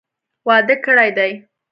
[0.47, 1.31] واده کړي دي.